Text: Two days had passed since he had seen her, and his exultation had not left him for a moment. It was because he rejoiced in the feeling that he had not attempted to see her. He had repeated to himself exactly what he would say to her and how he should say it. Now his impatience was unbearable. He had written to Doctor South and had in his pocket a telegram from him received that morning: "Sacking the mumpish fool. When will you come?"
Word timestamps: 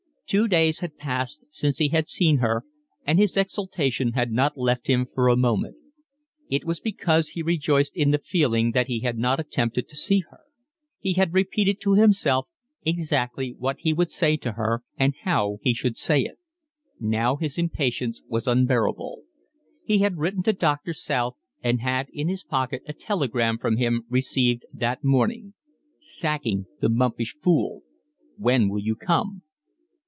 Two 0.27 0.47
days 0.47 0.79
had 0.79 0.95
passed 0.97 1.43
since 1.49 1.79
he 1.79 1.89
had 1.89 2.07
seen 2.07 2.37
her, 2.37 2.63
and 3.05 3.19
his 3.19 3.35
exultation 3.35 4.13
had 4.13 4.31
not 4.31 4.55
left 4.57 4.87
him 4.87 5.05
for 5.13 5.27
a 5.27 5.35
moment. 5.35 5.75
It 6.49 6.63
was 6.63 6.79
because 6.79 7.27
he 7.31 7.41
rejoiced 7.43 7.97
in 7.97 8.11
the 8.11 8.17
feeling 8.17 8.71
that 8.71 8.87
he 8.87 9.01
had 9.01 9.17
not 9.17 9.41
attempted 9.41 9.89
to 9.89 9.95
see 9.97 10.23
her. 10.31 10.39
He 11.01 11.15
had 11.15 11.33
repeated 11.33 11.81
to 11.81 11.95
himself 11.95 12.47
exactly 12.85 13.53
what 13.57 13.79
he 13.81 13.91
would 13.91 14.09
say 14.09 14.37
to 14.37 14.53
her 14.53 14.83
and 14.97 15.15
how 15.23 15.57
he 15.63 15.73
should 15.73 15.97
say 15.97 16.21
it. 16.21 16.37
Now 16.97 17.35
his 17.35 17.57
impatience 17.57 18.23
was 18.29 18.47
unbearable. 18.47 19.23
He 19.83 19.97
had 19.97 20.15
written 20.17 20.43
to 20.43 20.53
Doctor 20.53 20.93
South 20.93 21.35
and 21.61 21.81
had 21.81 22.07
in 22.13 22.29
his 22.29 22.45
pocket 22.45 22.83
a 22.87 22.93
telegram 22.93 23.57
from 23.57 23.75
him 23.75 24.05
received 24.09 24.63
that 24.73 25.03
morning: 25.03 25.55
"Sacking 25.99 26.67
the 26.79 26.87
mumpish 26.87 27.35
fool. 27.35 27.81
When 28.37 28.69
will 28.69 28.79
you 28.79 28.95
come?" 28.95 29.41